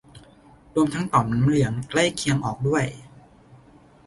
[0.75, 2.85] รวมทั้งต่อมน้ำเหลืองใกล้เคียงออกด้วย